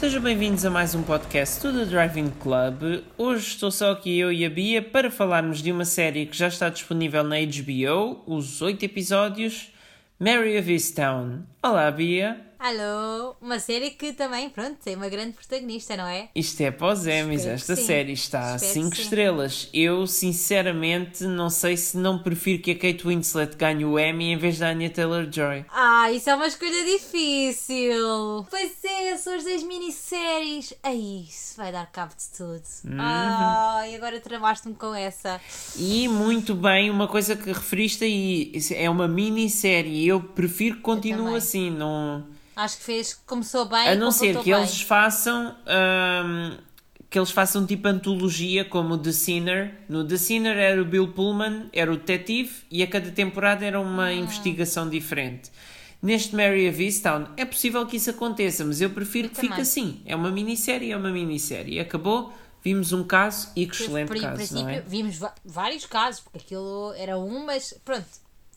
Sejam 0.00 0.22
bem-vindos 0.22 0.64
a 0.64 0.70
mais 0.70 0.94
um 0.94 1.02
podcast 1.02 1.60
do 1.60 1.78
The 1.78 1.84
Driving 1.84 2.30
Club. 2.40 3.04
Hoje 3.18 3.48
estou 3.48 3.70
só 3.70 3.92
aqui 3.92 4.18
eu 4.18 4.32
e 4.32 4.46
a 4.46 4.48
Bia 4.48 4.80
para 4.80 5.10
falarmos 5.10 5.62
de 5.62 5.70
uma 5.70 5.84
série 5.84 6.24
que 6.24 6.34
já 6.34 6.48
está 6.48 6.70
disponível 6.70 7.22
na 7.22 7.36
HBO, 7.36 8.22
os 8.26 8.62
oito 8.62 8.82
episódios, 8.82 9.70
Mary 10.18 10.58
of 10.58 10.72
Easttown. 10.72 11.40
Olá, 11.62 11.90
Bia. 11.90 12.49
Alô, 12.62 13.36
uma 13.40 13.58
série 13.58 13.88
que 13.88 14.12
também, 14.12 14.50
pronto, 14.50 14.76
tem 14.84 14.94
uma 14.94 15.08
grande 15.08 15.32
protagonista, 15.32 15.96
não 15.96 16.06
é? 16.06 16.28
Isto 16.34 16.60
é 16.60 16.76
os 16.78 17.06
Emmys, 17.06 17.46
esta 17.46 17.74
série 17.74 18.12
está 18.12 18.52
a 18.52 18.56
Espero 18.56 18.74
5 18.74 18.90
que 18.90 18.96
sim. 18.96 19.02
estrelas. 19.02 19.68
Eu, 19.72 20.06
sinceramente, 20.06 21.24
não 21.24 21.48
sei 21.48 21.74
se 21.78 21.96
não 21.96 22.22
prefiro 22.22 22.62
que 22.62 22.72
a 22.72 22.74
Kate 22.74 23.06
Winslet 23.06 23.56
ganhe 23.56 23.82
o 23.86 23.98
Emmy 23.98 24.32
em 24.32 24.36
vez 24.36 24.58
da 24.58 24.68
Anya 24.68 24.90
Taylor-Joy. 24.90 25.64
Ah, 25.70 26.12
isso 26.12 26.28
é 26.28 26.34
uma 26.34 26.48
escolha 26.48 26.84
difícil. 26.84 28.46
Pois 28.50 28.72
é, 28.84 29.16
são 29.16 29.36
as 29.36 29.44
das 29.44 29.62
minisséries. 29.62 30.74
Ai, 30.82 31.24
isso 31.26 31.56
vai 31.56 31.72
dar 31.72 31.90
cabo 31.90 32.12
de 32.14 32.28
tudo. 32.36 32.62
Uhum. 32.84 33.00
Ai, 33.00 33.94
agora 33.94 34.20
tramaste-me 34.20 34.74
com 34.74 34.94
essa. 34.94 35.40
E 35.78 36.06
muito 36.08 36.54
bem, 36.54 36.90
uma 36.90 37.08
coisa 37.08 37.34
que 37.34 37.50
referiste 37.50 38.04
aí, 38.04 38.52
é 38.74 38.90
uma 38.90 39.08
minissérie. 39.08 40.06
Eu 40.06 40.20
prefiro 40.20 40.76
que 40.76 40.82
continue 40.82 41.36
assim, 41.36 41.70
não... 41.70 42.38
Acho 42.62 42.76
que 42.78 42.84
fez, 42.84 43.14
começou 43.26 43.64
bem. 43.66 43.88
A 43.88 43.94
não 43.94 44.10
ser 44.10 44.36
que 44.38 44.50
bem. 44.50 44.54
eles 44.54 44.80
façam 44.82 45.54
hum, 45.66 46.56
que 47.08 47.18
eles 47.18 47.30
façam 47.30 47.66
tipo 47.66 47.88
antologia 47.88 48.64
como 48.64 48.94
o 48.94 48.98
The 48.98 49.12
Sinner. 49.12 49.74
No 49.88 50.04
The 50.06 50.16
Sinner 50.16 50.56
era 50.56 50.80
o 50.80 50.84
Bill 50.84 51.08
Pullman, 51.12 51.68
era 51.72 51.92
o 51.92 51.96
detetive 51.96 52.52
e 52.70 52.82
a 52.82 52.86
cada 52.86 53.10
temporada 53.10 53.64
era 53.64 53.80
uma 53.80 54.06
Ah. 54.06 54.12
investigação 54.14 54.88
diferente. 54.88 55.50
Neste 56.02 56.34
Mary 56.34 56.68
of 56.68 56.82
Easttown 56.82 57.26
é 57.36 57.44
possível 57.44 57.84
que 57.86 57.96
isso 57.96 58.10
aconteça, 58.10 58.64
mas 58.64 58.80
eu 58.80 58.90
prefiro 58.90 59.26
Eu 59.26 59.30
que 59.30 59.36
fique 59.36 59.48
também. 59.48 59.62
assim. 59.62 60.00
É 60.06 60.14
uma 60.16 60.30
minissérie, 60.30 60.92
é 60.92 60.96
uma 60.96 61.10
minissérie. 61.10 61.78
Acabou, 61.80 62.32
vimos 62.62 62.92
um 62.92 63.04
caso 63.04 63.50
e 63.56 63.66
que 63.66 63.74
excelente 63.74 64.08
Por- 64.08 64.20
caso, 64.20 64.54
não 64.54 64.68
é? 64.68 64.80
vimos 64.80 65.18
vários 65.44 65.84
casos, 65.86 66.20
porque 66.20 66.38
aquilo 66.38 66.94
era 66.96 67.18
um, 67.18 67.44
mas 67.44 67.74
pronto, 67.84 68.06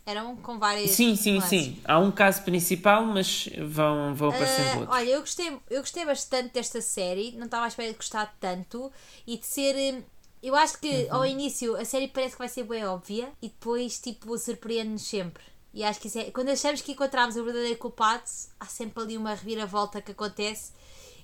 eram 0.06 0.36
com 0.38 0.60
várias. 0.60 0.92
Sim, 0.92 1.16
sim, 1.16 1.34
nuances. 1.34 1.50
sim. 1.50 1.82
Há 1.86 2.00
um 2.00 2.12
caso 2.12 2.44
principal, 2.44 3.06
mas 3.06 3.50
vão, 3.68 4.14
vão 4.16 4.30
aparecendo 4.30 4.74
Ah, 4.74 4.80
outros. 4.80 4.98
olha, 4.98 5.10
eu 5.10 5.20
gostei, 5.22 5.58
eu 5.70 5.82
gostei 5.82 6.06
bastante 6.06 6.54
desta 6.54 6.82
série, 6.82 7.32
não 7.34 7.46
estava 7.46 7.66
à 7.66 7.68
espera 7.68 7.90
de 7.92 7.98
gostar 7.98 8.36
tanto 8.40 8.92
e 9.26 9.38
de 9.38 9.46
ser. 9.46 9.76
hum, 9.96 10.04
Eu 10.42 10.56
acho 10.56 10.78
que 10.80 11.08
Uhum. 11.10 11.16
ao 11.16 11.26
início 11.26 11.76
a 11.78 11.86
série 11.86 12.10
parece 12.10 12.34
que 12.34 12.40
vai 12.40 12.50
ser 12.50 12.64
bem 12.64 12.86
óbvia 12.86 13.32
e 13.42 13.48
depois, 13.48 13.98
tipo, 14.00 14.38
surpreende-nos 14.38 15.04
sempre. 15.08 15.42
E 15.74 15.84
acho 15.84 16.00
que 16.02 16.08
isso 16.08 16.20
é. 16.20 16.32
Quando 16.32 16.50
achamos 16.50 16.82
que 16.82 16.92
encontramos 16.92 17.36
o 17.38 17.44
verdadeiro 17.46 17.78
culpado, 17.80 18.24
há 18.60 18.66
sempre 18.66 19.02
ali 19.04 19.18
uma 19.18 19.34
reviravolta 19.34 20.02
que 20.02 20.12
acontece 20.12 20.72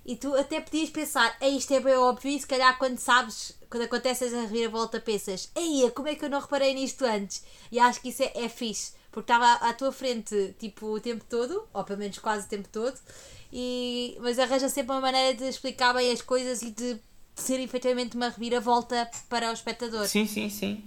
e 0.09 0.15
tu 0.15 0.33
até 0.33 0.59
podias 0.59 0.89
pensar, 0.89 1.37
ei, 1.39 1.55
isto 1.55 1.71
é 1.71 1.79
bem 1.79 1.93
óbvio, 1.95 2.31
e 2.31 2.39
se 2.39 2.47
calhar 2.47 2.75
quando 2.79 2.97
sabes, 2.97 3.55
quando 3.69 3.83
acontece 3.83 4.25
essa 4.25 4.41
reviravolta, 4.41 4.99
pensas, 4.99 5.51
ei, 5.55 5.87
como 5.91 6.07
é 6.07 6.15
que 6.15 6.25
eu 6.25 6.29
não 6.31 6.39
reparei 6.39 6.73
nisto 6.73 7.05
antes? 7.05 7.43
E 7.71 7.77
acho 7.77 8.01
que 8.01 8.09
isso 8.09 8.23
é, 8.23 8.31
é 8.33 8.49
fixe, 8.49 8.93
porque 9.11 9.31
estava 9.31 9.53
à 9.63 9.71
tua 9.71 9.91
frente, 9.91 10.55
tipo, 10.57 10.87
o 10.87 10.99
tempo 10.99 11.23
todo, 11.29 11.63
ou 11.71 11.83
pelo 11.83 11.99
menos 11.99 12.17
quase 12.17 12.47
o 12.47 12.49
tempo 12.49 12.67
todo, 12.71 12.99
e, 13.53 14.17
mas 14.19 14.39
arranja 14.39 14.67
sempre 14.67 14.93
uma 14.93 15.01
maneira 15.01 15.37
de 15.37 15.43
explicar 15.43 15.93
bem 15.93 16.11
as 16.11 16.23
coisas 16.23 16.63
e 16.63 16.71
de 16.71 16.97
ser 17.35 17.59
efetivamente 17.59 18.15
uma 18.15 18.29
reviravolta 18.29 19.07
para 19.29 19.51
o 19.51 19.53
espectador. 19.53 20.07
Sim, 20.07 20.25
sim, 20.25 20.49
sim. 20.49 20.83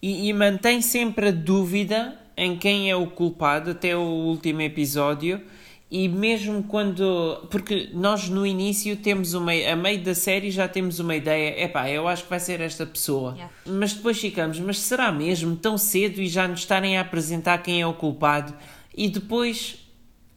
E, 0.00 0.28
e 0.28 0.32
mantém 0.32 0.80
sempre 0.80 1.30
a 1.30 1.32
dúvida 1.32 2.16
em 2.36 2.56
quem 2.56 2.88
é 2.88 2.94
o 2.94 3.10
culpado 3.10 3.72
até 3.72 3.96
o 3.96 4.00
último 4.00 4.62
episódio. 4.62 5.44
E 5.90 6.08
mesmo 6.08 6.62
quando. 6.62 7.48
Porque 7.50 7.90
nós 7.92 8.28
no 8.28 8.46
início 8.46 8.96
temos 8.96 9.34
uma. 9.34 9.50
A 9.52 9.74
meio 9.74 10.00
da 10.02 10.14
série 10.14 10.48
já 10.50 10.68
temos 10.68 11.00
uma 11.00 11.16
ideia. 11.16 11.64
Epá, 11.64 11.90
eu 11.90 12.06
acho 12.06 12.22
que 12.22 12.30
vai 12.30 12.38
ser 12.38 12.60
esta 12.60 12.86
pessoa. 12.86 13.32
Yeah. 13.32 13.52
Mas 13.66 13.92
depois 13.94 14.20
ficamos. 14.20 14.60
Mas 14.60 14.78
será 14.78 15.10
mesmo 15.10 15.56
tão 15.56 15.76
cedo 15.76 16.20
e 16.20 16.28
já 16.28 16.46
nos 16.46 16.60
estarem 16.60 16.96
a 16.96 17.00
apresentar 17.00 17.58
quem 17.58 17.80
é 17.80 17.86
o 17.86 17.92
culpado? 17.94 18.54
E 18.96 19.08
depois. 19.08 19.78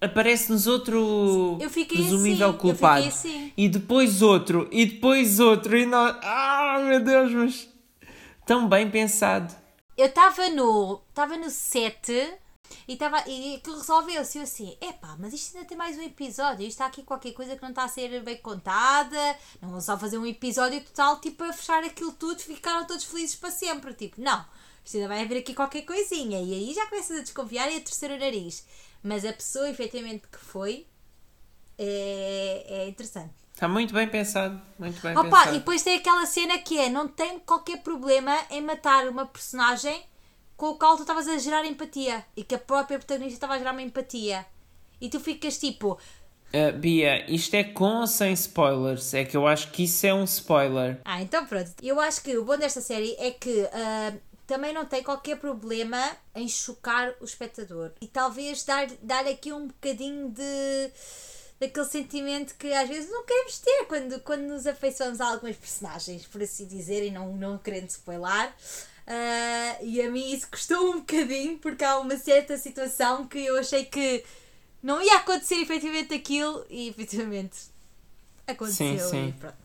Aparece-nos 0.01 0.67
outro 0.67 1.57
presumível 1.87 2.47
assim, 2.47 2.55
eu 2.55 2.59
culpado. 2.59 3.07
assim. 3.07 3.53
E 3.55 3.69
depois 3.69 4.21
outro, 4.21 4.67
e 4.69 4.85
depois 4.85 5.39
outro, 5.39 5.77
e 5.77 5.85
nós. 5.85 6.17
Ah, 6.21 6.83
meu 6.85 6.99
Deus, 6.99 7.31
mas. 7.31 7.69
Tão 8.45 8.67
bem 8.67 8.89
pensado. 8.89 9.53
Eu 9.95 10.07
estava 10.07 10.49
no. 10.49 10.99
Estava 11.09 11.37
no 11.37 11.49
7 11.49 12.33
e 12.87 12.93
estava. 12.93 13.23
E 13.27 13.55
aquilo 13.55 13.77
resolveu-se. 13.77 14.37
Eu 14.37 14.43
assim, 14.43 14.77
epá, 14.81 15.15
mas 15.19 15.33
isto 15.33 15.55
ainda 15.55 15.67
tem 15.67 15.77
mais 15.77 15.97
um 15.97 16.01
episódio. 16.01 16.61
Isto 16.61 16.71
está 16.71 16.85
aqui 16.85 17.03
qualquer 17.03 17.33
coisa 17.33 17.55
que 17.55 17.61
não 17.61 17.69
está 17.69 17.83
a 17.83 17.87
ser 17.87 18.21
bem 18.23 18.37
contada. 18.37 19.37
Não 19.61 19.69
vão 19.69 19.81
só 19.81 19.97
fazer 19.97 20.17
um 20.17 20.25
episódio 20.25 20.81
total, 20.81 21.19
tipo, 21.19 21.43
a 21.43 21.53
fechar 21.53 21.83
aquilo 21.83 22.11
tudo, 22.13 22.39
ficaram 22.39 22.85
todos 22.85 23.03
felizes 23.03 23.35
para 23.35 23.51
sempre. 23.51 23.93
Tipo, 23.93 24.21
não. 24.21 24.45
Isto 24.83 24.97
ainda 24.97 25.07
vai 25.07 25.21
haver 25.23 25.39
aqui 25.39 25.53
qualquer 25.53 25.83
coisinha. 25.83 26.41
E 26.41 26.53
aí 26.53 26.73
já 26.73 26.85
começas 26.87 27.17
a 27.17 27.21
desconfiar 27.21 27.71
e 27.71 27.77
a 27.77 27.81
torcer 27.81 28.11
o 28.11 28.19
nariz. 28.19 28.65
Mas 29.01 29.25
a 29.25 29.33
pessoa, 29.33 29.69
efetivamente, 29.69 30.27
que 30.27 30.37
foi. 30.37 30.87
É, 31.77 32.65
é 32.67 32.87
interessante. 32.87 33.33
Está 33.53 33.67
muito 33.67 33.93
bem 33.93 34.07
pensado. 34.07 34.59
Muito 34.79 35.01
bem 35.01 35.11
Opa, 35.11 35.23
pensado. 35.23 35.55
e 35.55 35.59
depois 35.59 35.83
tem 35.83 35.97
aquela 35.97 36.25
cena 36.25 36.57
que 36.57 36.77
é: 36.77 36.89
não 36.89 37.07
tem 37.07 37.39
qualquer 37.39 37.81
problema 37.81 38.37
em 38.49 38.61
matar 38.61 39.07
uma 39.07 39.25
personagem 39.25 40.03
com 40.63 40.69
o 40.69 40.77
qual 40.77 40.95
tu 40.95 41.01
estavas 41.01 41.27
a 41.27 41.37
gerar 41.37 41.65
empatia 41.65 42.25
e 42.37 42.41
que 42.45 42.55
a 42.55 42.57
própria 42.57 42.97
protagonista 42.97 43.33
estava 43.35 43.55
a 43.55 43.57
gerar 43.57 43.73
uma 43.73 43.81
empatia. 43.81 44.45
E 45.01 45.09
tu 45.09 45.19
ficas 45.19 45.57
tipo, 45.57 45.99
Ah, 46.53 46.71
Bia, 46.71 47.29
isto 47.29 47.53
é 47.55 47.65
com 47.65 47.99
ou 47.99 48.07
sem 48.07 48.31
spoilers? 48.31 49.13
É 49.13 49.25
que 49.25 49.35
eu 49.35 49.45
acho 49.45 49.71
que 49.71 49.83
isso 49.83 50.05
é 50.05 50.13
um 50.13 50.23
spoiler. 50.23 51.01
ah, 51.03 51.21
então 51.21 51.45
pronto. 51.45 51.73
Eu 51.81 51.99
acho 51.99 52.23
que 52.23 52.37
o 52.37 52.45
bom 52.45 52.55
desta 52.57 52.79
série 52.79 53.13
é 53.19 53.31
que 53.31 53.67
ah, 53.73 54.13
também 54.47 54.73
não 54.73 54.85
tem 54.85 55.03
qualquer 55.03 55.35
problema 55.37 56.01
em 56.33 56.47
chocar 56.47 57.13
o 57.19 57.25
espectador 57.25 57.91
e 57.99 58.07
talvez 58.07 58.63
dar, 58.63 58.87
dar 59.01 59.27
aqui 59.27 59.51
um 59.51 59.67
bocadinho 59.67 60.29
de. 60.29 60.91
daquele 61.59 61.85
sentimento 61.87 62.55
que 62.55 62.71
às 62.71 62.87
vezes 62.87 63.11
não 63.11 63.25
queremos 63.25 63.57
ter 63.57 63.85
quando, 63.89 64.19
quando 64.21 64.43
nos 64.43 64.65
afeiçoamos 64.65 65.19
a 65.19 65.27
algumas 65.27 65.57
personagens, 65.57 66.25
por 66.25 66.41
assim 66.41 66.65
dizer, 66.65 67.05
e 67.05 67.11
não, 67.11 67.35
não 67.35 67.57
querendo 67.57 67.89
spoiler. 67.89 68.53
Ah, 69.05 69.77
e 69.81 70.01
a 70.01 70.09
mim 70.09 70.31
isso 70.33 70.47
custou 70.49 70.91
um 70.91 70.99
bocadinho 70.99 71.57
porque 71.57 71.83
há 71.83 71.99
uma 71.99 72.15
certa 72.17 72.57
situação 72.57 73.27
que 73.27 73.39
eu 73.39 73.57
achei 73.59 73.85
que 73.85 74.23
não 74.81 75.01
ia 75.01 75.17
acontecer 75.17 75.55
efetivamente 75.55 76.13
aquilo 76.13 76.65
e 76.69 76.87
efetivamente 76.89 77.57
aconteceu 78.47 78.99
Sim, 78.99 79.09
sim. 79.09 79.27
e 79.29 79.31
pronto. 79.33 79.55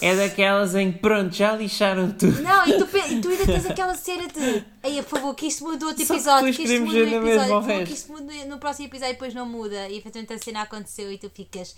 É 0.00 0.16
daquelas 0.16 0.74
em 0.74 0.90
que, 0.92 0.98
pronto, 0.98 1.32
já 1.32 1.54
lixaram 1.54 2.10
tudo. 2.10 2.42
Não, 2.42 2.66
e 2.66 2.76
tu, 2.76 2.84
e 3.08 3.20
tu 3.20 3.28
ainda 3.28 3.46
tens 3.46 3.66
aquela 3.66 3.94
cena 3.94 4.26
de 4.26 4.64
Ei, 4.82 5.00
por 5.02 5.10
favor, 5.20 5.34
que 5.34 5.46
isto 5.46 5.62
mude 5.64 5.84
outro 5.84 6.02
episódio, 6.02 6.52
que 6.52 6.62
isto 6.64 6.84
mude 6.84 7.06
no 7.06 7.16
episódio, 7.28 7.54
por 7.54 7.62
favor, 7.62 7.84
que 7.86 7.92
isto 7.92 8.12
mude 8.12 8.44
no 8.46 8.58
próximo 8.58 8.88
episódio 8.88 9.10
e 9.10 9.14
depois 9.14 9.32
não 9.32 9.46
muda. 9.46 9.88
E 9.88 9.98
efetivamente 9.98 10.32
a 10.32 10.38
cena 10.38 10.62
aconteceu 10.62 11.10
e 11.12 11.18
tu 11.18 11.30
ficas 11.30 11.74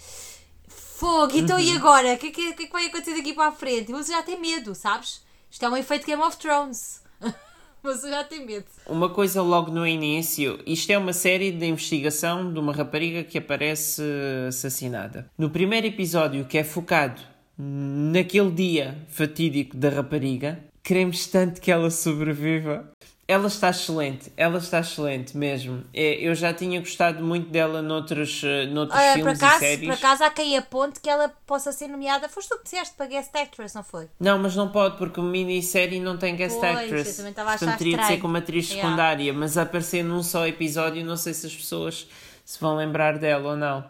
Fogo, 0.67 1.37
então 1.37 1.59
Uhum. 1.59 1.63
e 1.65 1.77
agora? 1.77 2.15
O 2.15 2.19
que, 2.19 2.29
é 2.29 2.31
que, 2.31 2.49
é 2.49 2.53
que 2.53 2.73
vai 2.73 2.87
acontecer 2.87 3.15
daqui 3.15 3.35
para 3.35 3.49
a 3.49 3.53
frente? 3.53 3.93
Mas 3.93 4.07
já 4.07 4.23
tem 4.23 4.41
medo, 4.41 4.75
sabes? 4.75 5.21
Isto 5.55 5.67
é 5.67 5.69
um 5.69 5.77
efeito 5.77 6.05
Game 6.05 6.21
of 6.21 6.37
Thrones. 6.37 7.01
Mas 7.81 8.03
já 8.03 8.25
tem 8.25 8.45
medo. 8.45 8.67
Uma 8.89 9.09
coisa 9.09 9.41
logo 9.41 9.71
no 9.71 9.87
início, 9.87 10.59
isto 10.67 10.91
é 10.91 10.99
uma 10.99 11.13
série 11.13 11.53
de 11.53 11.65
investigação 11.65 12.53
de 12.53 12.59
uma 12.59 12.73
rapariga 12.73 13.23
que 13.23 13.39
aparece 13.39 14.03
assassinada. 14.49 15.31
No 15.39 15.49
primeiro 15.49 15.87
episódio, 15.87 16.45
que 16.45 16.59
é 16.59 16.65
focado 16.65 17.23
naquele 17.57 18.51
dia 18.51 18.99
fatídico 19.07 19.77
da 19.77 19.91
rapariga, 19.91 20.59
queremos 20.83 21.25
tanto 21.29 21.61
que 21.61 21.71
ela 21.71 21.89
sobreviva. 21.89 22.91
Ela 23.27 23.47
está 23.47 23.71
excelente, 23.71 24.31
ela 24.37 24.59
está 24.59 24.81
excelente 24.81 25.35
mesmo. 25.35 25.83
É, 25.95 26.17
eu 26.17 26.35
já 26.35 26.53
tinha 26.53 26.79
gostado 26.79 27.25
muito 27.25 27.49
dela 27.49 27.81
noutros, 27.81 28.43
eh, 28.45 28.67
noutros 28.67 29.01
por, 29.01 29.15
filmes 29.15 29.41
e 29.41 29.45
acaso, 29.45 29.59
séries. 29.61 29.85
por 29.89 29.95
acaso 29.95 30.25
há 30.25 30.31
quem 30.31 30.59
aponte 30.59 31.01
que 31.01 31.09
ela 31.09 31.31
possa 31.47 31.73
ser 31.73 31.89
nomeada. 31.89 32.29
Foste 32.29 32.51
tu 32.51 32.59
que 32.59 32.65
disseste 32.65 32.95
para 32.95 33.07
Guest 33.07 33.35
Actress, 33.35 33.75
não 33.75 33.83
foi? 33.83 34.11
Não, 34.21 34.39
mas 34.39 34.55
não 34.55 34.69
pode, 34.69 34.99
porque 34.99 35.19
uma 35.21 35.31
minissérie 35.31 36.01
não 36.01 36.19
tem 36.19 36.37
guest 36.37 36.59
Pois, 36.61 36.77
actress. 36.79 37.09
eu 37.13 37.17
também 37.17 37.31
estava 37.31 37.49
a 37.49 37.53
Portanto, 37.53 37.69
achar 37.71 37.79
teria 37.79 37.97
de 37.97 38.07
ser 38.07 38.19
como 38.21 38.37
atriz 38.37 38.69
Yeah. 38.69 38.83
secundária, 38.91 39.33
mas 39.33 39.57
a 39.57 39.63
aparecer 39.63 40.05
num 40.05 40.23
só 40.23 40.47
episódio, 40.47 41.03
não 41.03 41.17
sei 41.17 41.33
se 41.33 41.47
as 41.47 41.55
pessoas 41.57 42.07
se 42.45 42.61
vão 42.61 42.77
lembrar 42.77 43.17
dela 43.19 43.53
ou 43.53 43.57
não. 43.57 43.83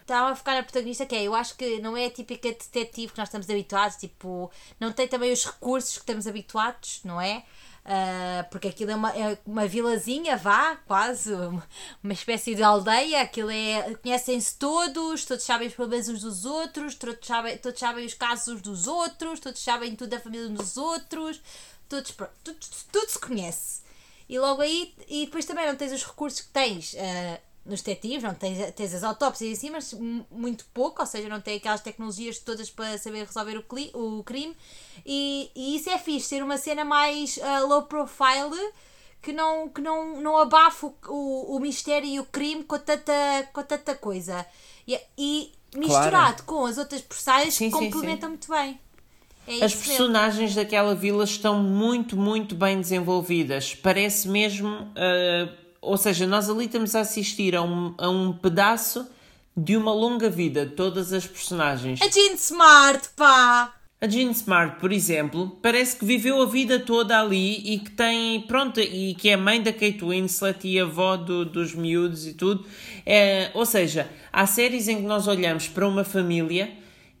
estava 0.00 0.30
a 0.30 0.34
focar 0.34 0.54
na 0.56 0.62
protagonista 0.62 1.04
que 1.04 1.14
é, 1.14 1.22
eu 1.24 1.34
acho 1.34 1.54
que 1.54 1.80
não 1.80 1.94
é 1.96 2.06
a 2.06 2.10
típica 2.10 2.48
detetive 2.48 3.12
que 3.12 3.18
nós 3.18 3.28
estamos 3.28 3.48
habituados, 3.50 3.96
tipo, 3.96 4.50
não 4.80 4.90
tem 4.90 5.06
também 5.06 5.30
os 5.32 5.44
recursos 5.44 5.92
que 5.96 6.00
estamos 6.00 6.26
habituados, 6.26 7.00
não 7.04 7.20
é? 7.20 7.42
Ah, 7.84 8.46
porque 8.50 8.68
aquilo 8.68 8.90
é 8.90 8.94
uma, 8.94 9.10
é 9.16 9.38
uma 9.46 9.66
vilazinha, 9.66 10.36
vá, 10.36 10.76
quase, 10.86 11.32
uma- 11.32 12.12
espécie 12.12 12.54
de 12.54 12.62
aldeia, 12.62 13.22
aquilo 13.22 13.50
é, 13.50 13.94
conhecem-se 13.96 14.56
todos, 14.56 15.24
todos 15.24 15.44
sabem 15.44 15.68
os 15.68 15.74
problemas 15.74 16.08
uns 16.08 16.20
dos 16.20 16.44
outros, 16.44 16.94
todos 16.94 17.26
sabem, 17.26 17.56
todos 17.58 17.80
sabem 17.80 18.04
os 18.06 18.14
casos 18.14 18.60
dos 18.60 18.86
outros, 18.86 19.40
todos 19.40 19.62
sabem 19.62 19.96
tudo 19.96 20.10
da 20.10 20.20
família 20.20 20.48
dos 20.50 20.76
outros, 20.76 21.40
todos, 21.88 22.10
pronto, 22.12 22.32
tudo, 22.44 22.58
tudo 22.92 23.08
se 23.10 23.18
conhece. 23.18 23.80
E 24.28 24.38
logo 24.38 24.62
aí, 24.62 24.94
e 25.08 25.24
depois 25.26 25.44
também 25.44 25.66
não 25.66 25.74
tens 25.74 25.92
os 25.92 26.04
recursos 26.04 26.40
que 26.42 26.48
tens 26.48 26.94
ah, 26.96 27.40
nos 27.64 27.82
detetives, 27.82 28.22
não 28.22 28.34
tens, 28.34 28.72
tens 28.72 28.94
as 28.94 29.04
autópsias 29.04 29.50
em 29.50 29.54
si, 29.54 29.70
mas 29.70 29.94
muito 30.30 30.64
pouco, 30.72 31.00
ou 31.00 31.06
seja, 31.06 31.28
não 31.28 31.40
tem 31.40 31.56
aquelas 31.56 31.80
tecnologias 31.80 32.38
todas 32.38 32.70
para 32.70 32.96
saber 32.98 33.26
resolver 33.26 33.56
o, 33.56 33.62
cli, 33.62 33.90
o 33.94 34.22
crime. 34.24 34.56
E, 35.04 35.50
e 35.54 35.76
isso 35.76 35.90
é 35.90 35.98
fixe, 35.98 36.28
ser 36.28 36.42
uma 36.42 36.56
cena 36.56 36.84
mais 36.84 37.36
uh, 37.36 37.66
low 37.66 37.82
profile 37.82 38.72
que 39.22 39.32
não, 39.32 39.68
que 39.68 39.80
não, 39.80 40.20
não 40.20 40.36
abafa 40.38 40.86
o, 40.86 40.94
o, 41.08 41.56
o 41.56 41.60
mistério 41.60 42.08
e 42.08 42.18
o 42.18 42.24
crime 42.24 42.64
com 42.64 42.78
tanta, 42.78 43.12
com 43.52 43.62
tanta 43.62 43.94
coisa. 43.94 44.46
E, 44.88 44.98
e 45.16 45.52
misturado 45.76 46.42
claro. 46.42 46.44
com 46.44 46.66
as 46.66 46.78
outras 46.78 47.02
personagens 47.02 47.56
que 47.56 47.70
complementam 47.70 48.30
sim, 48.30 48.38
sim. 48.40 48.50
muito 48.50 48.50
bem. 48.50 48.80
É 49.46 49.64
as 49.64 49.74
personagens 49.74 50.50
mesmo. 50.50 50.56
daquela 50.56 50.94
vila 50.94 51.24
estão 51.24 51.62
muito, 51.62 52.16
muito 52.16 52.54
bem 52.54 52.80
desenvolvidas. 52.80 53.74
Parece 53.74 54.28
mesmo. 54.28 54.68
Uh, 54.68 55.69
ou 55.80 55.96
seja, 55.96 56.26
nós 56.26 56.48
ali 56.48 56.66
estamos 56.66 56.94
a 56.94 57.00
assistir 57.00 57.54
a 57.56 57.62
um, 57.62 57.94
a 57.98 58.08
um 58.08 58.32
pedaço 58.32 59.06
de 59.56 59.76
uma 59.76 59.92
longa 59.92 60.30
vida 60.30 60.64
de 60.66 60.74
todas 60.74 61.12
as 61.12 61.26
personagens. 61.26 62.00
A 62.00 62.08
Jean 62.08 62.34
Smart, 62.34 63.08
pá! 63.16 63.74
A 64.00 64.08
Jean 64.08 64.30
Smart, 64.30 64.80
por 64.80 64.92
exemplo, 64.92 65.58
parece 65.60 65.96
que 65.96 66.06
viveu 66.06 66.40
a 66.40 66.46
vida 66.46 66.80
toda 66.80 67.20
ali 67.20 67.74
e 67.74 67.78
que 67.80 67.90
tem, 67.90 68.40
pronto, 68.42 68.80
e 68.80 69.14
que 69.14 69.28
é 69.28 69.36
mãe 69.36 69.62
da 69.62 69.72
Kate 69.74 70.02
Winslet 70.02 70.66
e 70.66 70.80
avó 70.80 71.18
do, 71.18 71.44
dos 71.44 71.74
miúdos 71.74 72.26
e 72.26 72.32
tudo. 72.32 72.64
É, 73.04 73.50
ou 73.52 73.66
seja, 73.66 74.08
há 74.32 74.46
séries 74.46 74.88
em 74.88 74.96
que 74.96 75.02
nós 75.02 75.28
olhamos 75.28 75.68
para 75.68 75.86
uma 75.86 76.02
família 76.02 76.70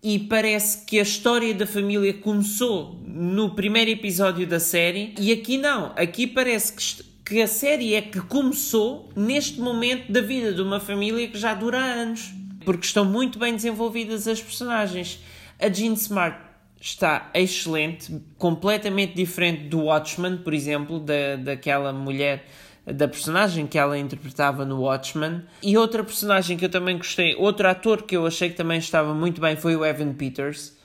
e 0.02 0.18
parece 0.18 0.86
que 0.86 0.98
a 0.98 1.02
história 1.02 1.52
da 1.52 1.66
família 1.66 2.14
começou 2.14 2.98
no 3.04 3.54
primeiro 3.54 3.90
episódio 3.90 4.46
da 4.46 4.58
série 4.58 5.14
e 5.18 5.30
aqui 5.32 5.58
não. 5.58 5.92
Aqui 5.96 6.26
parece 6.26 6.72
que, 6.72 7.09
que 7.30 7.40
a 7.40 7.46
série 7.46 7.94
é 7.94 8.02
que 8.02 8.20
começou 8.22 9.08
neste 9.14 9.60
momento 9.60 10.10
da 10.10 10.20
vida 10.20 10.52
de 10.52 10.60
uma 10.60 10.80
família 10.80 11.28
que 11.28 11.38
já 11.38 11.54
dura 11.54 11.78
anos. 11.78 12.32
Porque 12.64 12.84
estão 12.84 13.04
muito 13.04 13.38
bem 13.38 13.54
desenvolvidas 13.54 14.26
as 14.26 14.42
personagens. 14.42 15.20
A 15.56 15.68
Jean 15.68 15.92
Smart 15.92 16.36
está 16.80 17.30
excelente, 17.32 18.20
completamente 18.36 19.14
diferente 19.14 19.68
do 19.68 19.82
Watchman, 19.82 20.38
por 20.38 20.52
exemplo, 20.52 20.98
da, 20.98 21.36
daquela 21.36 21.92
mulher 21.92 22.46
da 22.84 23.06
personagem 23.06 23.64
que 23.64 23.78
ela 23.78 23.96
interpretava 23.96 24.64
no 24.64 24.80
Watchmen. 24.80 25.42
E 25.62 25.78
outra 25.78 26.02
personagem 26.02 26.56
que 26.56 26.64
eu 26.64 26.68
também 26.68 26.96
gostei, 26.96 27.36
outro 27.36 27.68
ator 27.68 28.02
que 28.02 28.16
eu 28.16 28.26
achei 28.26 28.50
que 28.50 28.56
também 28.56 28.80
estava 28.80 29.14
muito 29.14 29.40
bem 29.40 29.54
foi 29.54 29.76
o 29.76 29.84
Evan 29.84 30.14
Peters. 30.14 30.76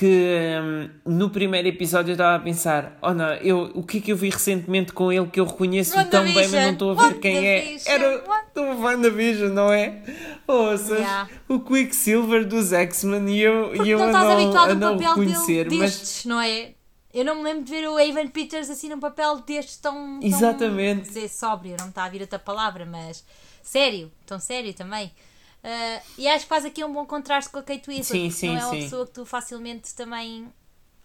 Que 0.00 0.56
hum, 0.62 0.88
no 1.04 1.28
primeiro 1.28 1.68
episódio 1.68 2.12
eu 2.12 2.14
estava 2.14 2.36
a 2.36 2.38
pensar: 2.38 2.96
oh 3.02 3.12
não, 3.12 3.34
eu, 3.34 3.70
o 3.74 3.82
que 3.82 3.98
é 3.98 4.00
que 4.00 4.12
eu 4.12 4.16
vi 4.16 4.30
recentemente 4.30 4.94
com 4.94 5.12
ele 5.12 5.26
que 5.26 5.38
eu 5.38 5.44
reconheço 5.44 5.92
tão 6.08 6.24
bem, 6.24 6.32
mas 6.32 6.50
não 6.50 6.70
estou 6.70 6.98
a 6.98 7.08
ver 7.08 7.20
quem 7.20 7.46
é? 7.46 7.76
Era 7.84 8.24
do 8.54 8.62
WandaVision, 8.80 9.52
não 9.52 9.70
é? 9.70 10.02
Ouças, 10.46 11.00
yeah. 11.00 11.28
o 11.46 11.60
Quicksilver 11.60 12.48
dos 12.48 12.72
X-Men 12.72 13.28
e 13.28 13.42
eu, 13.42 13.84
e 13.84 13.90
eu 13.90 13.98
não 13.98 14.06
estás 14.06 14.30
habituado 14.30 14.70
a 14.70 14.74
não 14.74 14.96
reconhecer, 14.96 15.68
dele, 15.68 15.82
destes, 15.82 16.24
mas 16.24 16.24
não 16.24 16.40
é? 16.40 16.72
Eu 17.12 17.22
não 17.22 17.34
me 17.34 17.42
lembro 17.42 17.64
de 17.64 17.70
ver 17.70 17.86
o 17.86 18.00
Evan 18.00 18.28
Peters 18.28 18.70
assim 18.70 18.88
num 18.88 19.00
papel 19.00 19.38
deste 19.42 19.82
tão. 19.82 20.18
Exatamente. 20.22 21.02
Tão, 21.02 21.12
dizer 21.12 21.28
sóbrio, 21.28 21.76
não 21.78 21.90
está 21.90 22.04
a 22.04 22.08
vir 22.08 22.22
outra 22.22 22.38
palavra, 22.38 22.86
mas 22.86 23.22
sério, 23.62 24.10
tão 24.24 24.40
sério 24.40 24.72
também. 24.72 25.12
Uh, 25.62 26.02
e 26.16 26.26
acho 26.26 26.44
que 26.44 26.48
faz 26.48 26.64
aqui 26.64 26.82
um 26.84 26.92
bom 26.92 27.04
contraste 27.04 27.50
com 27.50 27.58
a 27.58 27.62
Kate 27.62 27.86
Winslet. 27.86 28.04
Sim, 28.04 28.30
sim, 28.30 28.48
não 28.48 28.56
é 28.56 28.64
uma 28.64 28.74
sim. 28.74 28.82
pessoa 28.82 29.06
que 29.06 29.12
tu 29.12 29.26
facilmente 29.26 29.94
também. 29.94 30.52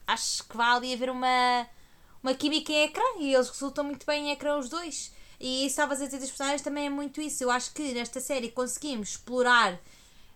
Acho 0.07 0.43
que 0.47 0.55
vai 0.55 0.71
ali 0.71 0.93
haver 0.93 1.09
uma, 1.09 1.67
uma 2.23 2.33
química 2.33 2.71
em 2.71 2.83
ecrã 2.83 3.03
e 3.19 3.33
eles 3.33 3.49
resultam 3.49 3.83
muito 3.83 4.05
bem 4.05 4.27
em 4.27 4.31
ecrã 4.31 4.57
os 4.57 4.69
dois. 4.69 5.11
E 5.39 5.65
estavas 5.65 6.01
a 6.01 6.05
dizer 6.05 6.19
dos 6.19 6.29
personagens 6.29 6.61
também 6.61 6.85
é 6.85 6.89
muito 6.89 7.19
isso. 7.19 7.43
Eu 7.43 7.51
acho 7.51 7.73
que 7.73 7.93
nesta 7.93 8.21
série 8.21 8.49
conseguimos 8.49 9.09
explorar 9.09 9.77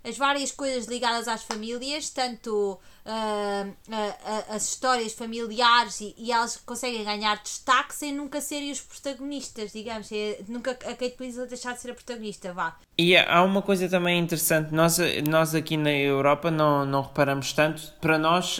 as 0.03 0.17
várias 0.17 0.51
coisas 0.51 0.87
ligadas 0.87 1.27
às 1.27 1.43
famílias, 1.43 2.09
tanto 2.09 2.79
uh, 3.05 3.69
uh, 3.69 4.55
as 4.55 4.69
histórias 4.69 5.13
familiares 5.13 5.99
e, 5.99 6.15
e, 6.17 6.31
elas 6.31 6.55
conseguem 6.57 7.03
ganhar 7.03 7.41
destaque 7.43 7.93
sem 7.93 8.13
nunca 8.13 8.39
serem 8.39 8.71
os 8.71 8.79
protagonistas, 8.79 9.73
digamos, 9.73 10.09
é, 10.11 10.39
nunca 10.47 10.71
a 10.71 10.75
Kate 10.75 11.15
Winslet 11.19 11.49
deixar 11.49 11.73
de 11.73 11.81
ser 11.81 11.91
a 11.91 11.93
protagonista, 11.93 12.53
vá. 12.53 12.77
E 12.97 13.15
há 13.17 13.43
uma 13.43 13.61
coisa 13.61 13.89
também 13.89 14.19
interessante, 14.19 14.73
nós, 14.73 14.97
nós 15.27 15.53
aqui 15.53 15.75
na 15.75 15.91
Europa 15.91 16.49
não, 16.49 16.85
não 16.85 17.01
reparamos 17.01 17.51
tanto, 17.53 17.93
para 17.99 18.17
nós, 18.17 18.59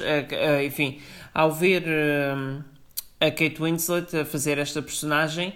enfim, 0.66 1.02
ao 1.34 1.52
ver 1.52 1.84
a 3.20 3.32
Kate 3.32 3.62
Winslet 3.62 4.18
a 4.18 4.26
fazer 4.26 4.58
esta 4.58 4.82
personagem, 4.82 5.54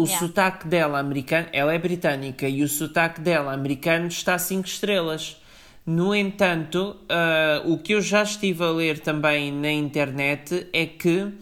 o 0.00 0.04
yeah. 0.04 0.18
sotaque 0.18 0.66
dela 0.66 0.98
americano, 0.98 1.48
ela 1.52 1.74
é 1.74 1.78
britânica 1.78 2.48
e 2.48 2.62
o 2.62 2.68
sotaque 2.68 3.20
dela 3.20 3.52
americano 3.52 4.06
está 4.06 4.34
a 4.34 4.38
5 4.38 4.66
estrelas. 4.66 5.36
No 5.84 6.14
entanto, 6.14 6.96
uh, 7.04 7.72
o 7.72 7.78
que 7.78 7.94
eu 7.94 8.00
já 8.00 8.22
estive 8.22 8.62
a 8.62 8.70
ler 8.70 8.98
também 9.00 9.52
na 9.52 9.72
internet 9.72 10.68
é 10.72 10.86
que 10.86 11.32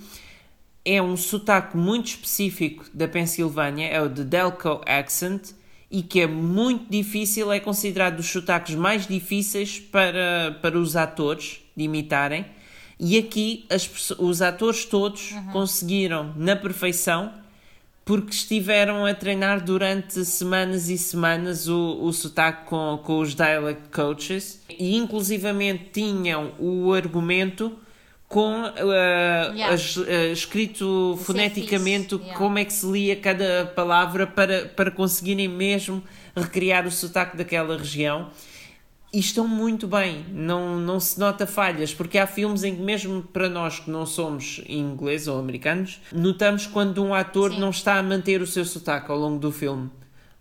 é 0.85 1.03
um 1.03 1.17
sotaque 1.17 1.77
muito 1.77 2.07
específico 2.07 2.87
da 2.95 3.07
Pensilvânia, 3.07 3.87
é 3.87 4.01
o 4.01 4.09
de 4.09 4.25
Delco 4.25 4.81
Accent, 4.87 5.51
e 5.91 6.03
que 6.03 6.21
é 6.21 6.27
muito 6.27 6.91
difícil, 6.91 7.53
é 7.53 7.61
considerado 7.61 8.17
dos 8.17 8.27
sotaques 8.27 8.75
mais 8.75 9.07
difíceis 9.07 9.81
para, 9.81 10.59
para 10.61 10.79
os 10.79 10.97
atores 10.97 11.61
de 11.77 11.85
imitarem. 11.85 12.45
E 13.01 13.17
aqui 13.17 13.67
as, 13.71 14.11
os 14.19 14.43
atores 14.43 14.85
todos 14.85 15.33
uhum. 15.33 15.47
conseguiram, 15.53 16.35
na 16.37 16.57
perfeição, 16.57 17.33
porque 18.09 18.31
estiveram 18.31 19.05
a 19.05 19.13
treinar 19.13 19.63
durante 19.63 20.25
semanas 20.25 20.89
e 20.89 20.97
semanas 20.97 21.69
o, 21.69 21.99
o 22.01 22.11
sotaque 22.11 22.65
com, 22.65 22.99
com 23.05 23.19
os 23.19 23.35
dialect 23.35 23.91
coaches 23.93 24.63
e 24.67 24.97
inclusivamente 24.97 25.91
tinham 25.93 26.55
o 26.59 26.91
argumento 26.95 27.79
com 28.27 28.63
uh, 28.63 29.53
yeah. 29.53 29.75
as, 29.75 29.95
uh, 29.99 30.11
escrito 30.33 31.17
Isso 31.17 31.25
foneticamente 31.27 32.15
é 32.15 32.19
yeah. 32.19 32.39
como 32.39 32.59
é 32.59 32.65
que 32.65 32.73
se 32.73 32.91
lia 32.91 33.15
cada 33.15 33.67
palavra 33.77 34.27
para, 34.27 34.65
para 34.75 34.91
conseguirem 34.91 35.47
mesmo 35.47 36.03
recriar 36.35 36.87
o 36.87 36.91
sotaque 36.91 37.37
daquela 37.37 37.77
região 37.77 38.31
e 39.13 39.19
estão 39.19 39.49
muito 39.49 39.87
bem, 39.87 40.25
não, 40.31 40.79
não 40.79 41.01
se 41.01 41.19
nota 41.19 41.47
falhas, 41.47 41.95
porque 41.95 42.19
há 42.19 42.27
filmes 42.27 42.63
em 42.63 42.77
que, 42.77 42.83
mesmo 42.83 43.23
para 43.23 43.49
nós 43.49 43.81
que 43.81 43.91
não 43.91 44.05
somos 44.05 44.61
ingleses 44.69 45.29
ou 45.29 45.39
americanos, 45.39 46.01
notamos 46.13 46.67
quando 46.67 47.03
um 47.03 47.15
ator 47.15 47.53
Sim. 47.53 47.61
não 47.61 47.71
está 47.71 47.99
a 47.99 48.03
manter 48.03 48.43
o 48.43 48.47
seu 48.47 48.65
sotaque 48.65 49.11
ao 49.11 49.19
longo 49.19 49.39
do 49.39 49.51
filme 49.51 49.91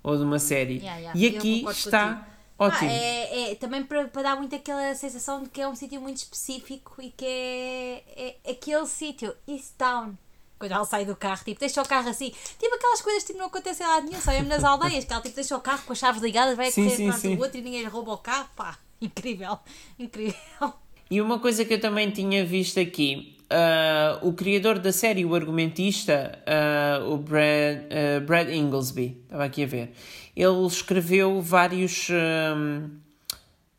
ou 0.04 0.18
de 0.18 0.24
uma 0.24 0.40
série. 0.40 0.78
Yeah, 0.78 0.98
yeah. 0.98 1.20
E 1.20 1.28
aqui 1.28 1.66
está 1.70 2.28
ótimo. 2.60 2.90
Ah, 2.90 2.94
é, 2.94 3.52
é, 3.52 3.56
também 3.56 3.84
para, 3.84 4.06
para 4.10 4.22
dar 4.22 4.36
muito 4.36 4.56
aquela 4.56 4.94
sensação 4.96 5.44
de 5.44 5.50
que 5.50 5.62
é 5.62 5.68
um 5.68 5.76
sítio 5.76 6.02
muito 6.02 6.18
específico 6.18 7.02
e 7.02 7.12
que 7.12 7.26
é, 7.26 8.36
é 8.46 8.52
aquele 8.52 8.86
sítio, 8.86 9.34
East 9.48 9.76
Town 9.78 10.16
quando 10.58 10.72
ela 10.72 10.86
sai 10.86 11.06
do 11.06 11.16
carro, 11.16 11.44
tipo, 11.44 11.60
deixa 11.60 11.82
o 11.82 11.88
carro 11.88 12.10
assim. 12.10 12.32
Tipo 12.60 12.76
aquelas 12.76 13.02
coisas 13.02 13.24
que 13.24 13.28
tipo, 13.28 13.40
não 13.40 13.48
acontecem 13.48 13.86
lá 13.86 14.02
nenhum, 14.02 14.20
só 14.20 14.32
mesmo 14.32 14.48
nas 14.48 14.64
aldeias, 14.64 15.06
que 15.06 15.14
ela 15.14 15.22
tipo, 15.22 15.36
deixa 15.36 15.56
o 15.56 15.62
carro 15.62 15.84
com 15.86 15.94
as 15.94 16.00
chaves 16.00 16.22
ligadas, 16.22 16.56
vai 16.56 16.72
sim, 16.72 16.84
correr 16.84 17.10
atrás 17.10 17.22
do 17.22 17.42
outro 17.42 17.58
e 17.58 17.62
ninguém 17.62 17.86
rouba 17.86 18.14
o 18.14 18.18
carro. 18.18 18.50
Pá, 18.56 18.78
incrível, 19.02 19.60
incrível. 19.98 20.74
E 21.10 21.22
uma 21.22 21.40
coisa 21.40 21.64
que 21.64 21.74
eu 21.74 21.80
também 21.80 22.10
tinha 22.10 22.46
visto 22.46 22.80
aqui, 22.80 23.38
uh, 23.52 24.28
o 24.28 24.34
criador 24.34 24.80
da 24.80 24.92
série, 24.92 25.24
o 25.26 25.34
argumentista, 25.36 26.38
uh, 26.46 27.14
o 27.14 27.18
Brad, 27.18 27.78
uh, 27.86 28.26
Brad 28.26 28.50
Inglesby, 28.50 29.22
estava 29.24 29.46
aqui 29.46 29.64
a 29.64 29.68
ver, 29.68 29.94
ele 30.36 30.66
escreveu 30.68 31.42
vários 31.42 32.10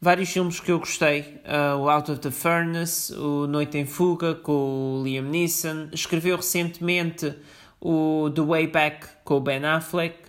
vários 0.00 0.30
filmes 0.30 0.60
que 0.60 0.70
eu 0.70 0.78
gostei. 0.78 1.40
Uh, 1.44 1.78
o 1.78 1.88
Out 1.88 2.12
of 2.12 2.20
the 2.20 2.30
Furnace, 2.30 3.12
o 3.14 3.46
Noite 3.46 3.78
em 3.78 3.86
Fuga 3.86 4.34
com 4.34 5.00
o 5.00 5.02
Liam 5.04 5.24
Neeson. 5.24 5.88
Escreveu 5.92 6.36
recentemente 6.36 7.34
o 7.80 8.30
The 8.34 8.42
Way 8.42 8.66
Back 8.68 9.06
com 9.24 9.34
o 9.34 9.40
Ben 9.40 9.64
Affleck. 9.64 10.28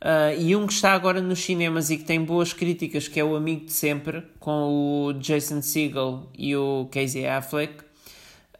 Uh, 0.00 0.40
e 0.40 0.54
um 0.54 0.66
que 0.66 0.72
está 0.72 0.92
agora 0.92 1.20
nos 1.20 1.40
cinemas 1.40 1.90
e 1.90 1.98
que 1.98 2.04
tem 2.04 2.22
boas 2.22 2.52
críticas, 2.52 3.08
que 3.08 3.18
é 3.18 3.24
o 3.24 3.34
Amigo 3.34 3.66
de 3.66 3.72
Sempre, 3.72 4.22
com 4.38 5.08
o 5.08 5.12
Jason 5.14 5.60
Segel 5.60 6.28
e 6.38 6.54
o 6.54 6.88
Casey 6.92 7.26
Affleck. 7.26 7.82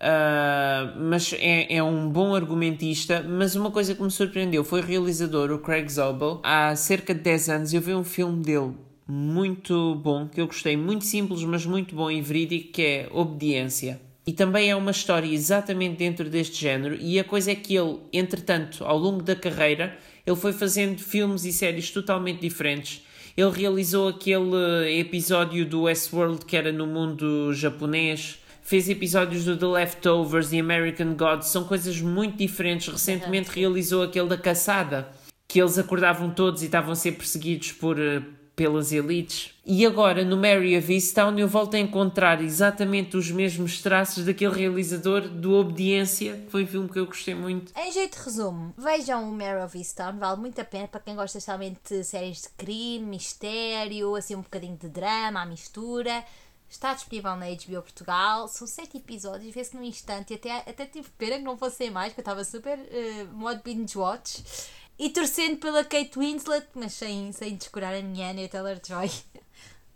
Uh, 0.01 0.99
mas 1.01 1.33
é, 1.39 1.77
é 1.77 1.83
um 1.83 2.09
bom 2.09 2.35
argumentista. 2.35 3.23
Mas 3.23 3.55
uma 3.55 3.71
coisa 3.71 3.95
que 3.95 4.03
me 4.03 4.11
surpreendeu 4.11 4.65
foi 4.65 4.81
o 4.81 4.85
realizador, 4.85 5.53
o 5.53 5.61
Craig 5.61 5.89
Zobel. 5.89 6.41
Há 6.43 6.75
cerca 6.75 7.15
de 7.15 7.21
10 7.21 7.49
anos 7.49 7.73
eu 7.75 7.81
vi 7.81 7.95
um 7.95 8.05
filme 8.05 8.43
dele 8.43 8.88
muito 9.09 9.95
bom, 9.95 10.29
que 10.29 10.41
eu 10.41 10.47
gostei, 10.47 10.77
muito 10.77 11.05
simples, 11.05 11.43
mas 11.43 11.65
muito 11.65 11.95
bom 11.95 12.11
e 12.11 12.21
verídico, 12.21 12.73
que 12.73 12.83
é 12.83 13.09
Obediência. 13.11 14.01
E 14.27 14.33
também 14.33 14.69
é 14.71 14.77
uma 14.77 14.91
história 14.91 15.27
exatamente 15.27 15.97
dentro 15.97 16.29
deste 16.29 16.61
género, 16.61 16.95
e 17.01 17.19
a 17.19 17.25
coisa 17.25 17.53
é 17.53 17.55
que 17.55 17.75
ele, 17.75 17.99
entretanto, 18.13 18.85
ao 18.85 18.99
longo 18.99 19.23
da 19.23 19.35
carreira, 19.35 19.97
ele 20.27 20.37
foi 20.37 20.53
fazendo 20.53 20.99
filmes 20.99 21.47
e 21.47 21.53
séries 21.53 21.91
totalmente 21.91 22.41
diferentes. 22.41 23.03
Ele 23.35 23.51
realizou 23.51 24.09
aquele 24.09 25.01
episódio 25.01 25.65
do 25.65 25.83
Westworld 25.83 26.45
que 26.45 26.57
era 26.57 26.71
no 26.71 26.87
mundo 26.87 27.55
japonês, 27.55 28.39
fez 28.61 28.91
episódios 28.91 29.47
do 29.47 29.57
The 29.57 29.67
Leftovers 29.67 30.53
e 30.53 30.61
American 30.61 31.15
Gods, 31.15 31.49
são 31.49 31.65
coisas 31.65 31.99
muito 32.03 32.37
diferentes. 32.37 32.89
Recentemente 32.89 33.49
realizou 33.49 34.03
aquele 34.03 34.29
da 34.29 34.37
Caçada, 34.37 35.09
que 35.47 35.59
eles 35.59 35.79
acordavam 35.79 36.29
todos 36.29 36.61
e 36.61 36.67
estavam 36.67 36.93
a 36.93 36.95
ser 36.95 37.13
perseguidos 37.13 37.73
por, 37.73 37.99
eh, 37.99 38.21
pelas 38.59 38.91
elites. 38.91 39.55
E 39.65 39.87
agora, 39.87 40.25
no 40.25 40.37
Mary 40.37 40.77
of 40.77 40.93
Easttown, 40.93 41.39
eu 41.39 41.47
volto 41.47 41.75
a 41.75 41.79
encontrar 41.79 42.43
exatamente 42.43 43.17
os 43.17 43.31
mesmos 43.31 43.81
traços 43.81 44.25
daquele 44.25 44.53
realizador 44.53 45.29
do 45.29 45.55
Obediência, 45.55 46.39
que 46.39 46.51
foi 46.51 46.65
um 46.65 46.67
filme 46.67 46.89
que 46.89 46.99
eu 46.99 47.07
gostei 47.07 47.37
muito. 47.37 47.73
Em 47.79 47.93
jeito 47.93 48.19
de 48.19 48.25
resumo, 48.25 48.75
vejam 48.77 49.31
o 49.31 49.33
Mary 49.33 49.65
of 49.65 49.79
Easttown, 49.79 50.19
vale 50.19 50.41
muito 50.41 50.61
a 50.61 50.65
pena 50.65 50.89
para 50.89 50.99
quem 50.99 51.15
gosta 51.15 51.39
especialmente 51.39 51.79
de 51.89 52.03
séries 52.03 52.43
de 52.43 52.49
crime, 52.57 53.07
mistério, 53.07 54.17
assim 54.17 54.35
um 54.35 54.43
bocadinho 54.43 54.77
de 54.77 54.89
drama, 54.89 55.43
a 55.43 55.47
mistura. 55.47 56.25
Está 56.69 56.93
disponível 56.95 57.37
na 57.37 57.47
HBO 57.47 57.83
Portugal. 57.83 58.49
São 58.49 58.67
sete 58.67 58.97
episódios, 58.97 59.55
vê-se 59.55 59.77
num 59.77 59.85
instante. 59.85 60.35
Até, 60.35 60.57
até 60.57 60.85
tive 60.85 61.09
pena 61.17 61.37
que 61.37 61.45
não 61.45 61.57
fossem 61.57 61.91
mais, 61.91 62.13
que 62.13 62.19
eu 62.19 62.23
estava 62.23 62.43
super 62.43 62.77
uh, 62.77 63.33
modo 63.33 63.63
binge-watch 63.63 64.43
e 64.99 65.11
torcendo 65.11 65.59
pela 65.59 65.85
Kate 65.85 66.19
Winslet, 66.19 66.67
mas 66.75 66.93
sem, 66.93 67.31
sem 67.33 67.55
descurar 67.55 67.95
a 67.95 68.03
minha 68.03 68.33
e 68.33 68.47
o 68.47 68.49
Taylor-Joy. 68.49 69.11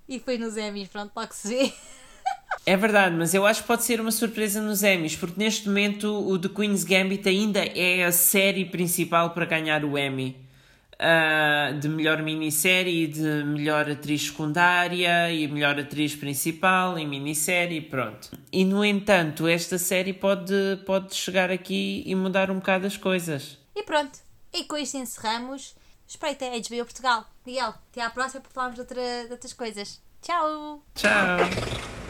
E 0.09 0.21
foi 0.21 0.37
nos 0.37 0.57
Emmys, 0.57 0.89
pronto, 0.89 1.13
logo 1.17 1.33
se 1.33 1.49
vê. 1.49 1.73
É 2.67 2.77
verdade, 2.77 3.17
mas 3.17 3.35
eu 3.35 3.47
acho 3.47 3.63
que 3.63 3.67
pode 3.67 3.83
ser 3.83 4.01
uma 4.01 4.13
surpresa 4.13 4.61
nos 4.61 4.83
Emmys, 4.83 5.17
porque 5.17 5.43
neste 5.43 5.67
momento 5.69 6.07
o 6.07 6.39
The 6.39 6.49
Queen's 6.49 6.85
Gambit 6.85 7.29
ainda 7.29 7.65
é 7.65 8.05
a 8.05 8.13
série 8.13 8.65
principal 8.65 9.31
para 9.31 9.45
ganhar 9.47 9.85
o 9.85 9.99
Emmy. 9.99 10.37
Uh, 10.95 11.79
de 11.81 11.89
melhor 11.89 12.23
minissérie, 12.23 13.09
de 13.09 13.43
melhor 13.45 13.91
atriz 13.91 14.27
secundária 14.27 15.33
e 15.33 15.49
melhor 15.49 15.77
atriz 15.77 16.15
principal 16.15 16.97
em 16.97 17.09
minissérie, 17.09 17.81
pronto. 17.81 18.31
E 18.53 18.65
no 18.65 18.85
entanto, 18.85 19.49
esta 19.49 19.79
série 19.79 20.13
pode, 20.13 20.55
pode 20.87 21.13
chegar 21.15 21.51
aqui 21.51 22.05
e 22.07 22.15
mudar 22.15 22.53
um 22.53 22.57
bocado 22.57 22.87
as 22.87 22.97
coisas. 22.97 23.59
E 23.75 23.83
pronto, 23.83 24.21
e 24.53 24.65
com 24.65 24.77
isto 24.77 24.97
encerramos. 24.97 25.75
Espreita 26.07 26.45
a 26.45 26.51
HBO 26.51 26.85
Portugal. 26.85 27.27
Miguel, 27.47 27.75
até 27.91 28.03
à 28.03 28.11
próxima 28.11 28.41
para 28.41 28.51
falarmos 28.51 28.75
de, 28.75 28.81
outra, 28.83 29.25
de 29.27 29.33
outras 29.33 29.53
coisas. 29.53 30.01
Tchau! 30.21 30.83
Tchau! 30.95 32.02